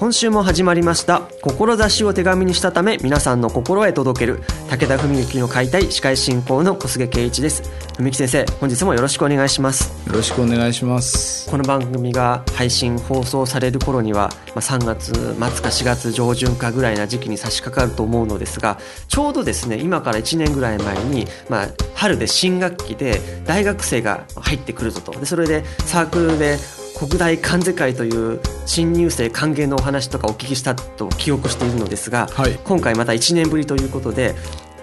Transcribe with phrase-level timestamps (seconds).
[0.00, 1.20] 今週も始まりました。
[1.42, 4.40] 志を手紙にしたため皆さんの心へ届ける
[4.70, 7.70] 武田文幸の解体司会進行の小菅圭一です。
[7.98, 9.92] 文幸先生本日もよろしくお願いします。
[10.08, 11.50] よろしくお願いします。
[11.50, 25.12] この番組が配信放送される頃には、まあ、3月末か4月上旬かぐらいな時期に差し掛かると思うのですがちょうどですね今から1年ぐらい前に、まあ、春で新学期で大学生が入ってくるぞと。
[25.12, 26.56] でそれでサークルで
[27.00, 34.34] 国大関世会という新入生歓迎のお話とかお聞きしたと記憶しているのですが、はい、今回また1年ぶりということで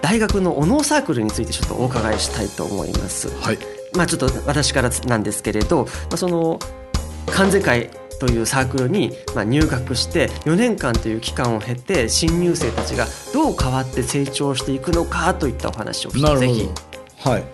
[0.02, 3.28] 大学のお能サークルについてちょっとお伺いしたいと思います。
[3.40, 3.58] はい、
[3.96, 6.58] まあちょっと私からなんですけれど、まあ、その
[7.26, 16.68] 関世会というサークルにまあ入学して4年間という期間を経て新入生たちがどう変わって成長していくのかといったお話をぜひ。
[17.20, 17.44] はい、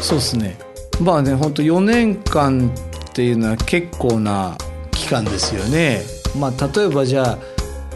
[0.00, 0.58] そうですね。
[1.00, 2.72] まあね本当4年間
[3.18, 4.56] っていうのは結構な
[4.92, 6.02] 期間ですよね。
[6.38, 7.38] まあ、例えばじゃあ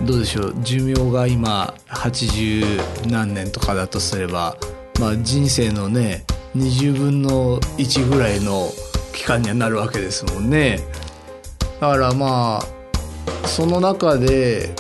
[0.05, 4.56] どうでしょう寿命が今80何年とかだとすれば、
[4.98, 6.25] まあ、人生のね
[6.56, 8.69] 20分の1ぐらいの
[9.15, 10.81] 期間にはなるわけですもんね。
[11.78, 12.59] だからま
[13.45, 14.75] あその中で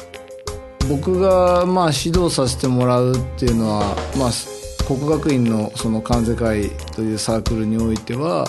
[0.88, 4.30] 僕がまあ指導させてもらうっていうのは、まあ、
[4.88, 8.48] 国学院のその関西会というサークルにおいては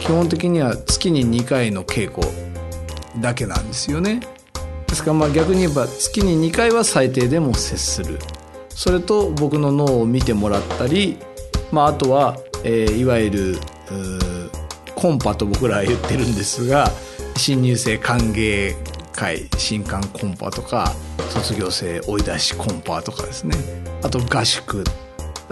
[0.00, 2.26] 基本的には月に2回の稽古
[3.20, 4.20] だけなんですよね。
[4.86, 8.18] ですからまあ逆に言えば月に2回は最低でも接する。
[8.68, 11.18] それと僕の脳を見てもらったり、
[11.72, 13.58] まあ、あとは、えー、いわゆる
[14.94, 16.90] コンパと僕らは言ってるんですが
[17.36, 18.74] 新入生歓迎
[19.12, 20.92] 会新歓コンパとか
[21.30, 23.56] 卒業生追い出しコンパとかですね。
[24.02, 24.84] あと合宿。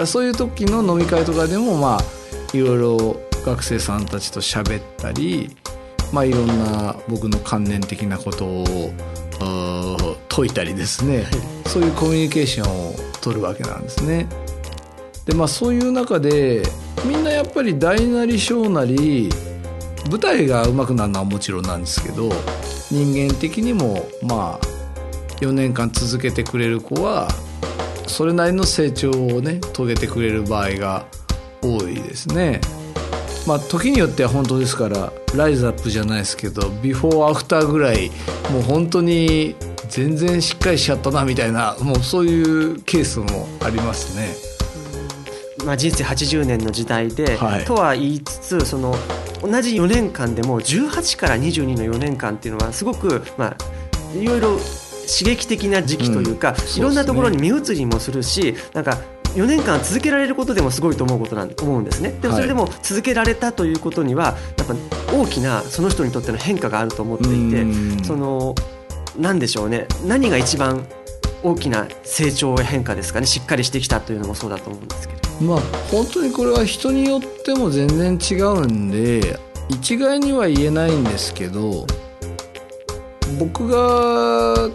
[0.05, 5.57] そういう時の飲み会とかでもまあいろいろ学生さんたちと喋ったり、
[6.13, 8.65] まあ、いろんな僕の観念的なことを
[10.29, 11.25] 解いたりですね、
[11.67, 14.27] そういうコミュニケーションを取るわけなんですね。
[15.27, 16.63] でまあそういう中で
[17.05, 19.29] みんなやっぱり大なり小なり
[20.11, 22.31] 舞台が上手くなるのはもちろんなんですけど
[22.91, 24.67] 人間的にもまあ
[25.41, 27.29] 4年間続けてくれる子は
[28.07, 31.07] それなりの成長をね遂げてくれる場合が
[31.61, 32.61] 多いですね。
[33.47, 38.11] まあ、時によっては本当ですからライズアップじゃないですけどビフォーアフターぐらい
[38.51, 39.55] もう本当に
[39.89, 44.35] 全然しっかりしちゃったなみたいなもうそういうケースもありますね。
[45.65, 48.95] まあ、人生80年の時代で、はい、とは言いつつその
[49.43, 53.57] 同じ4年間でも18から22の4年間っていうのはすごく、まあ、
[54.17, 54.59] いろいろ
[55.07, 58.99] 刺激的な時期というか、うんうね、いろんなところに目移りもするしなんか
[59.37, 62.11] 4年間続けられることでもすごいと思うことなん思うんですね。
[62.23, 64.75] でもそれでも続けられたということにはやっぱ
[65.15, 68.55] 大きなその人にとっての変化があると思っていてその
[69.19, 69.87] 何でしょうね。
[70.07, 70.87] 何が一番
[71.43, 73.27] 大きな成長や変化ですかね？
[73.27, 75.21] しっかりしてきたというのもそうだと思うんですけど。
[75.45, 75.61] まあ
[75.91, 81.87] 本当にこれは人によっても全然違うんで一概には言えないんですけど
[83.39, 84.71] 僕が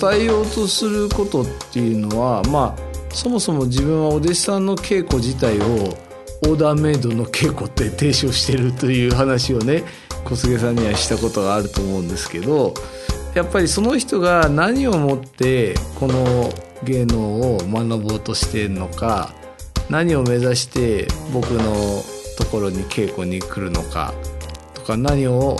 [0.00, 2.85] 伝えようとすることっていうのはまあ
[3.16, 9.84] そもそも自分はお弟子さんの稽古自体をオーダーメイドの稽古って提唱してるという話をね
[10.24, 12.74] 小菅さんにはしたことがあると思うんですけど
[13.34, 16.52] やっぱりその人が何をもってこの
[16.84, 19.32] 芸能を学ぼうとしてるのか
[19.88, 22.02] 何を目指して僕の
[22.36, 24.12] ところに稽古に来るのか
[24.74, 25.56] とか何を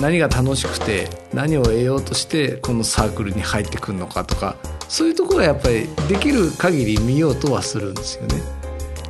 [0.00, 4.56] 何が楽しくて何を得ようとしてこのサークルに入ってくるのかとか
[4.88, 8.42] そういうところはやっぱりできる限り見ようとはするんですよね。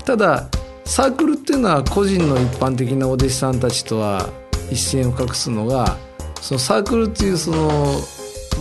[0.05, 0.49] ただ
[0.85, 4.31] サークルっていうのは個人の一般的なお弟子さんたちとは
[4.71, 5.97] 一線を画すのが
[6.41, 8.01] そのサークルっていうその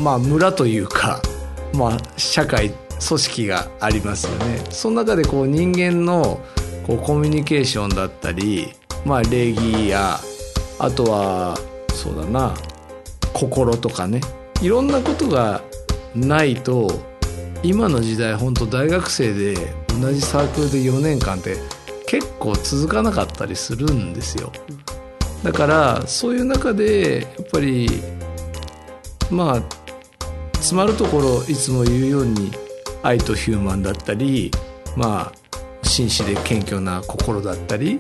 [0.01, 1.21] まあ村というか
[1.73, 2.71] まあ社会
[3.07, 4.63] 組織がありますよね。
[4.69, 6.39] その中でこう人間の
[6.87, 8.73] こうコミュニケーションだったり、
[9.05, 10.19] まあ、礼儀や
[10.79, 11.57] あとは
[11.93, 12.53] そうだな
[13.33, 14.21] 心とかね
[14.61, 15.61] いろんなことが
[16.15, 16.89] ないと
[17.63, 19.55] 今の時代本当大学生で
[19.99, 21.57] 同じサークルで4年間って
[22.07, 24.51] 結構続かなかったりするんですよ。
[25.43, 27.87] だからそういう中でやっぱり
[29.29, 29.63] まあ
[30.53, 32.51] 詰まるところいつも言うように
[33.03, 34.49] 愛とヒューマンだったり
[34.95, 37.99] まあ紳士で謙虚な心だったり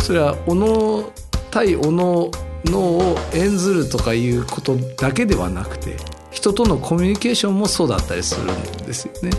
[0.00, 1.10] それはおの
[1.50, 2.30] 対おの
[2.64, 5.96] のを演ずるとかいうことだけではなくて
[6.42, 9.30] 人とのコミュニケーションもそうだったりするんですよね。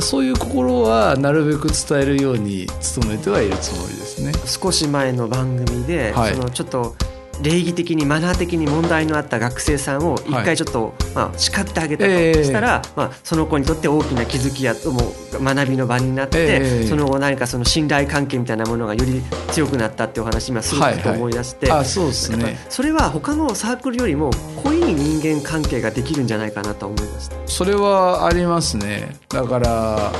[0.00, 2.66] そういう心はなるべく伝えるように
[3.00, 4.32] 努めてはいるつもりですね。
[4.44, 6.94] 少し前の番組で、はい、そのちょっと
[7.42, 12.10] 礼儀的にマナー的に問題のあった学生さんを一回ちょっと、まあ、叱ってあげたと
[12.42, 22.58] したら、まあ、その子にとって大きな気づきやとも学びの場になって、その後何かその信頼関係みたいなものがより強くなったっていうお話今すると思い出して、あそうですね。
[22.68, 24.30] それは他のサークルよりも
[24.62, 27.36] 濃い人間関係ができるんじゃないかなと思いました。
[27.46, 29.16] それはありますね。
[29.28, 30.12] だから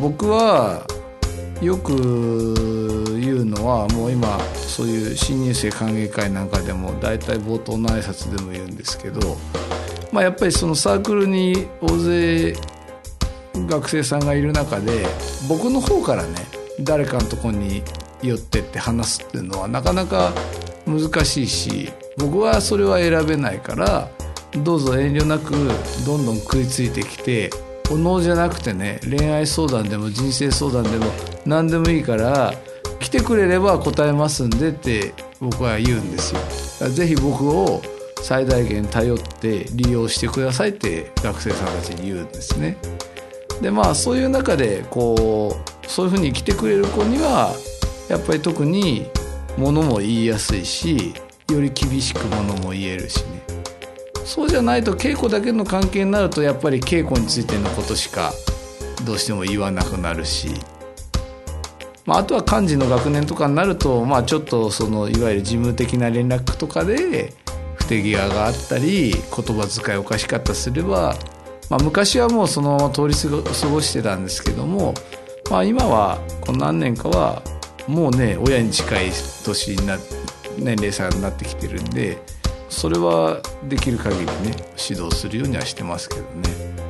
[0.00, 0.84] 僕は
[1.62, 3.03] よく
[3.34, 9.36] 言うのはもう今そういう新入生歓迎会なんかでも大体冒頭の挨拶でも言うんですけど、
[10.12, 12.54] まあ、やっぱりそのサークルに大勢
[13.54, 15.06] 学生さんがいる中で
[15.48, 16.34] 僕の方からね
[16.80, 17.82] 誰かのとこに
[18.22, 20.32] 寄ってって話すっていうのはなかなか
[20.86, 24.08] 難しいし僕はそれは選べないから
[24.62, 25.52] どうぞ遠慮なく
[26.06, 27.50] どんどん食いついてきて
[27.90, 31.06] お能じゃなくてね恋愛相談でも人生相談でも
[31.44, 32.52] 何でもいいから
[33.04, 36.34] 来てくれれば答えますんでって僕は言うんです
[36.80, 36.88] よ。
[36.88, 37.82] ぜひ僕を
[38.22, 42.78] 最大限頼って利用してくださいって学生さんたちに言うんですね。
[43.60, 47.52] でまあそういう中でこうそういうふうに来てくれる子には
[48.08, 49.06] やっぱり特に
[49.58, 51.14] ものも言いやすいし
[51.52, 53.42] より厳しくものも言えるしね
[54.24, 58.32] そうじゃないと稽古だけの関係になるとやっぱり稽古についてのことしか
[59.04, 60.48] どうしても言わなくなるし
[62.06, 67.32] まあ、あとは幹事の学年とかになると、まあ、ちょっとそのいわゆる事務的な連絡とかで
[67.76, 69.22] 不手際があったり言
[69.56, 71.16] 葉遣いおかしかったすれば、
[71.70, 74.94] まあ、昔はもうそのまま通り過ごしてたんですけども、
[75.50, 77.42] まあ、今はこの何年かは
[77.88, 79.10] もうね親に近い
[79.44, 79.98] 年にな
[80.58, 82.18] 年齢差になってきてるんで
[82.68, 84.56] それはできる限りね
[84.88, 86.83] 指導するようにはしてますけどね。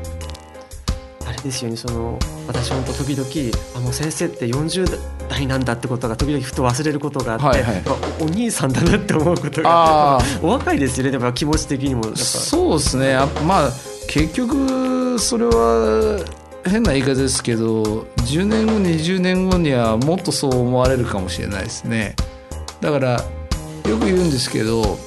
[1.44, 1.76] ですよね。
[1.76, 4.99] その私本当時々あの先生って40
[5.29, 7.82] 代なんだってことが時々ふと忘れることがあって、はいはい、
[8.20, 11.12] お兄さんだなって思うことがお若いですよね。
[11.12, 13.17] でも気持ち的にもそうですね。
[13.46, 13.70] まあ
[14.08, 16.25] 結局それは
[16.67, 22.17] 変な言い方ですけど10年後20年後にはもっとそう思われるかもしれないですね。
[22.81, 23.12] だから
[23.88, 24.99] よく言うんですけど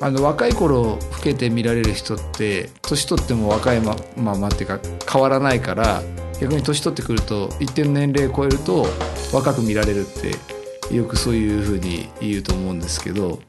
[0.00, 4.80] あの若い頃老けて見られる人って年取っても若いまままっていうか
[5.10, 6.02] 変わらないから
[6.40, 8.86] 逆に年取ってくると一定の年齢を超えると
[9.32, 13.40] 若く見られるってよくそういうふうに言うと思うんですけど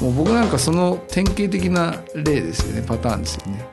[0.00, 3.68] もう僕なんかその典型的な例ですよねパターンですよね。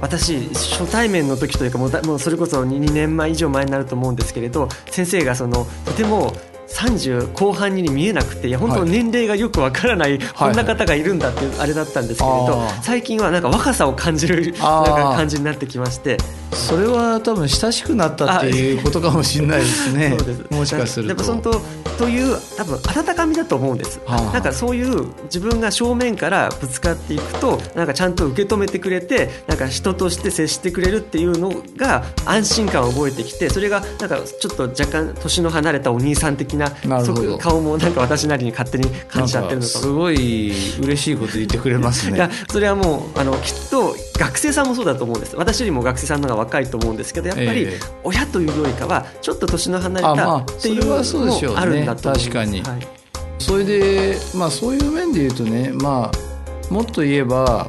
[0.00, 6.34] 私初対面の時というかもうそれこそ 2, 2年前以上前になると思うんですけれど先生がそのとても
[6.68, 16.16] 30後半に見えなくていや本当年齢がよくわからない、こんな方がいるんだっていうあれだったんですけれど、最近はなんか若さを感じるなんか感じになってきまして
[16.54, 20.16] それは多分親しくなったっていうことかもしれないですね。
[20.50, 21.14] もしかすると。
[21.14, 36.70] でも本当という多分温かみだと思うんです、はあ、なんかそういう自分が正面からぶつかっていくとなんかちゃんと受け止めてくれてなんか人として接してくれるっていうのが安心感を覚えてきてそれがなんかちょっと若干年の離れたお兄さん的な
[37.38, 42.16] 顔もなんか私なりに勝手に感じちゃってるのかすごい嬉しいこと言ってくれますね。
[42.16, 45.36] いやそれはもうあのきっと学生さんもそうだと思うんです。
[45.36, 47.68] 私よりも学生さんの方が若いと思うんですけどやっぱり
[48.04, 52.88] 親というよりかはちょっと年の離れたっていうのもあるんだと思います、確かに、はい、
[53.38, 57.68] それでまあそういう面で言うとねまあもっと言えば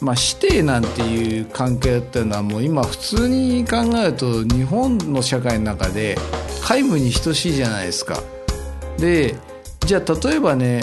[0.00, 6.18] まあ、師弟なんていう関係っていうのはもう今普通に考えると日本の社会の中で
[6.60, 8.20] 皆無に等しいじゃないですか。
[8.98, 9.34] で
[9.80, 10.82] じゃあ例えばね、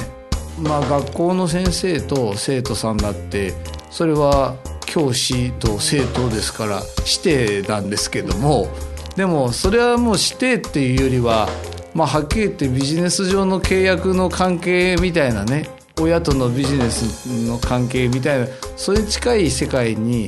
[0.60, 3.54] まあ、学校の先生と生徒さんだって
[3.92, 4.56] それは
[4.92, 7.22] 教師と生徒ですから師
[7.62, 8.68] 弟なんですけども
[9.16, 11.48] でもそれはもう師弟っていうよりは、
[11.94, 20.28] まあ、はっきり言ってビジネス上の契約の関係みたいなね親とのビジネスの関係みたいなそれに近い世界に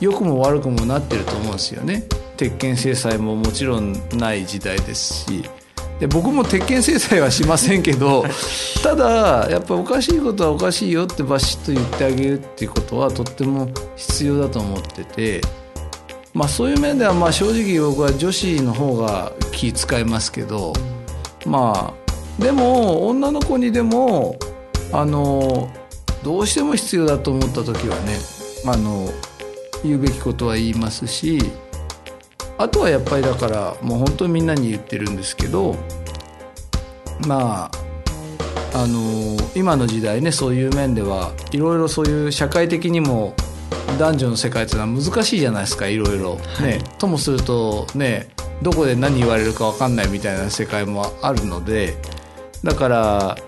[0.00, 2.04] 良くも悪くもなってると思うんですよね。
[2.36, 5.50] 鉄拳制裁ももちろんない時代ですし
[6.00, 8.24] で僕も鉄拳制裁はしませんけど
[8.82, 15.40] ただやっぱおかしいことはおかしいよってバシッと言ってあげるっていうことはとっても必要だと思ってて、
[16.34, 20.74] まあ、そういう面ではまあ正直僕は女子の方が気使いますけど
[21.46, 24.36] まあでも女の子にでも
[24.92, 25.70] あの
[26.22, 28.18] どうしても必要だと思った時はね
[28.66, 29.08] あの
[29.82, 31.38] 言うべきことは言いますし
[32.58, 35.76] あとはやっぱりだからもう本当にみんなに言ってるんですけど
[37.26, 37.86] まあ
[38.74, 43.34] あの今の時代ねそういう面ではいろいろそういう社会的にも
[43.98, 46.36] 男女の世界っていうのは難しいじゃないですかいろいろ。
[46.60, 48.28] ね、ともするとね
[48.62, 51.96] どこで何言われるか分かんないみたいな世界もあるので
[52.62, 53.38] だから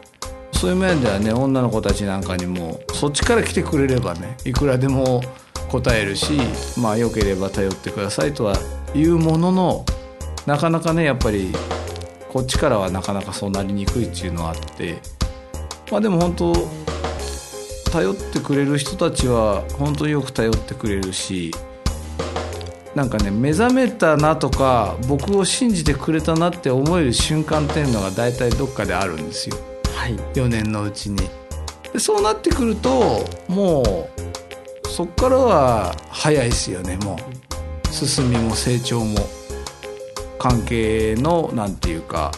[0.53, 5.23] そういう面ではね女の子たちなんかにもそっちから来てくれればねいくらでも
[5.71, 6.39] 答えるし
[6.79, 8.57] まあよければ頼ってくださいとは
[8.95, 9.85] 言うものの
[10.47, 11.53] なかなかねやっぱり
[12.33, 14.99] こっちからはなかなかそうなりにくいっていうのはあって
[15.91, 16.53] まあでも本当
[17.91, 21.53] 頼ってくれる人たちは本当によく頼ってくれるし
[22.95, 29.57] なんかね目覚めたなとか僕を信じてくれたなって思える瞬間っていうのが大体どっかであるんですよ、
[29.95, 31.17] はい、4年のうちに。
[31.93, 34.09] でそうなってくるとも
[34.85, 37.48] うそっからは早いですよねもう
[38.07, 39.17] 進みも成長も
[40.39, 42.31] 関係のなんていうか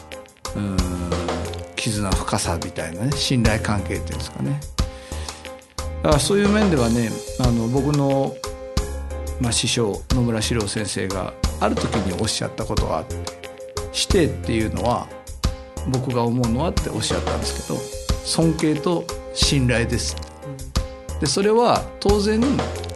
[0.57, 0.77] うん
[1.77, 4.61] 絆深さみたいなね信頼関係っていうんですかね。
[6.03, 8.35] だからそういう面ではねあの僕の、
[9.41, 13.17] まあ、師匠野村史郎先生がある時におっしゃったことがあって
[13.93, 15.07] 師弟っていうのは
[15.89, 17.79] 僕が思うのはっておっしゃったんですけど
[18.25, 20.17] 尊敬と信頼です。
[21.21, 22.41] でそれは当然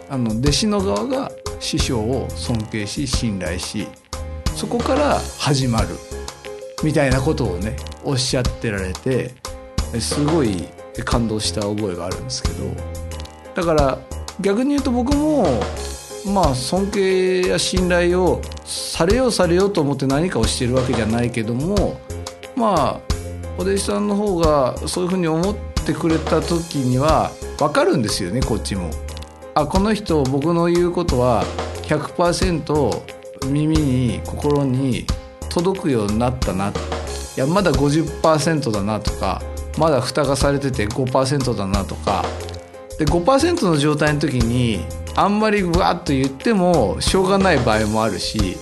[0.08, 1.30] あの弟子の側が
[1.64, 3.88] 師匠を尊敬し信頼し
[4.54, 5.88] そこから始まる
[6.84, 9.30] みたいなことをねおっしゃってられて
[9.98, 10.68] すごい
[11.06, 12.70] 感動した覚えがあるんですけど
[13.54, 13.98] だから
[14.40, 15.46] 逆に言うと僕も
[16.26, 21.98] まあ尊敬や信頼をされようされようと思って何かをしてるわけじゃないけども
[22.54, 23.00] まあ
[23.56, 25.56] お弟子さんの方がそういうふうに思っ
[25.86, 28.90] てくれた時には分かるんですよねこっちも。
[29.54, 31.44] あこの人僕の言うことは
[31.82, 35.06] 100%耳に心に
[35.48, 36.70] 届くようになったな。
[36.70, 36.72] い
[37.36, 39.42] やまだ50%だなとか
[39.78, 42.24] まだ蓋がされてて5%だなとか。
[42.98, 44.84] で5%の状態の時に
[45.16, 48.56] あんまりグワッと言ってもしょうがない場合もあるし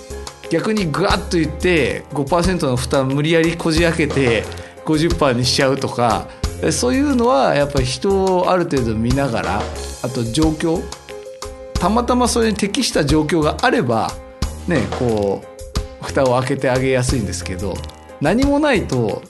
[0.49, 4.44] 逆にグワッと言って5%の蓋無理やりこじ開けて
[4.87, 6.28] 50%にしちゃうとか
[6.71, 9.62] そういうのはやっぱり人をある程度見ながら
[10.02, 10.83] あと状況
[11.75, 14.12] たまたまそれに適した状況があれば
[14.69, 17.75] ねこう蓋を開けてあげやすいんですけど
[18.21, 19.23] 何もないと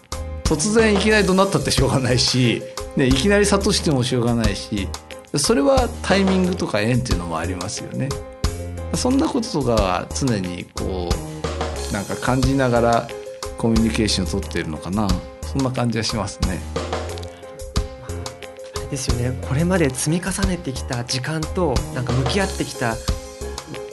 [0.44, 2.62] 突然いきなり怒鳴ったってしょうがないし、
[2.96, 4.88] ね、いきなり諭してもしょうがないし
[5.36, 8.10] それはタイミングとか縁っていうのもありますよね。
[8.94, 11.08] そんなこととかは常にこ
[11.90, 13.08] うなんか感じながら
[13.56, 15.08] コミュニケーションを取っているのかな
[15.40, 16.91] そんな感じはしますね。
[18.92, 19.32] ですよね。
[19.48, 22.94] これまで積み重ねてきた時間となんか向き合ってきた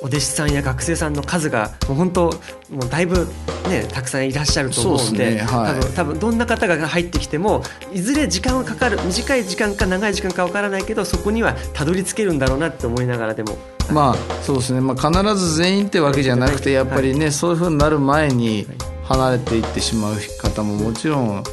[0.02, 2.24] お弟子さんや学生さんの数がもう本当
[2.70, 3.26] もうだいぶ
[3.70, 5.42] ねたくさんいらっしゃると思うんで、ね。
[5.42, 7.64] はい、多分多分どんな方が入ってきても
[7.94, 13.58] いずれ時間はかかる短い時間か長い時間かわからないけどそこにはたどり着けるんだろうなって思いながらでも。
[13.90, 18.68] まあそうですね、まあ、必ず全員ってわけじゃなくてやっぱりね、はい、そういうふうになる前に
[19.06, 21.44] 離れていってしまう方ももちろん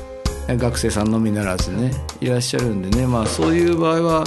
[0.48, 4.24] 学生さんのみならずねいらっしゃるんでね、まあ、そういう場合は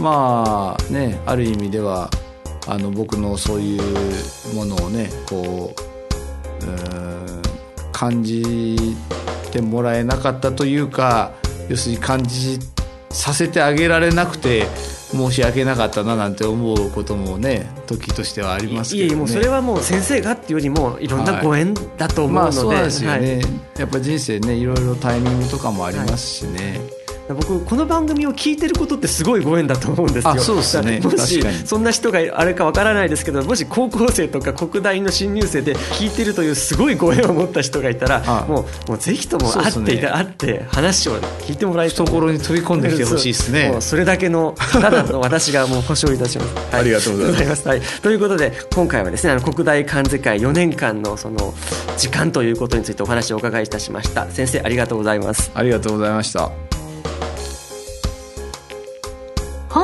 [0.00, 2.08] まあねある意味では
[2.68, 5.74] あの僕のそういうものをねこ
[6.62, 7.42] ううん
[7.92, 8.76] 感じ
[9.50, 11.32] てもらえなかったというか
[11.68, 12.58] 要するに感じ
[13.10, 14.66] させてあげられなくて
[15.10, 26.95] 申し訳なかったななんて思うこともね時としてはありますけど、ね、いえもうそれはもう先生がっていうよりもいろんなご縁だと思うので、はい、まあ、そうですよね、はい、やっぱ人生ねいろいろタイミングとかもありますしね、はい
[27.28, 30.36] 僕この番組を聞いてることってすごいご縁だと思うんですよ。
[30.38, 31.00] そうですね。
[31.00, 42.06] もしそんな人があれかわからないですけど、もし高校生とか国大の新入生で聞いてるというすごいご縁を持った人がいたら、もうもうぜひとも会っていた、ね、会って話を聞いてもらいたい。
[42.06, 43.70] 懐に飛び込んできてほしいですね。
[43.70, 46.54] もうそれだけのただの私がもう保証いたします。
[46.72, 47.68] はい、ありがとうございます。
[47.68, 47.80] はい。
[47.80, 51.54] ということで今回はですね、あの国大漢字会4年間のその
[51.96, 54.28] 時間ということについてお話をお伺いいたしました。
[54.30, 55.50] 先生ありがとうございます。
[55.54, 56.65] ありがとうございました。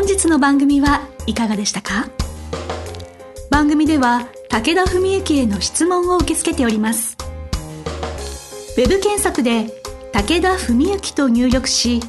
[0.03, 2.09] 本日の番組はいかがでしたか？
[3.51, 7.17] 番組では武田文幸への質問を受け付けております。
[8.77, 9.67] ウェブ検索で
[10.13, 12.01] 武田文幸と入力し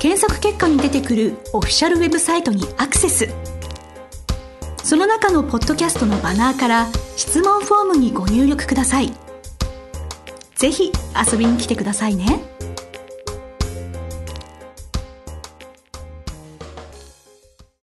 [0.00, 3.32] 検索結果に出てくるオフィシャルウェブサイトにアクセス。
[4.82, 9.12] その中のポッドキャストのバナーから質問フォームにご入力ください。
[10.56, 12.40] ぜひ遊びに来てくださいね。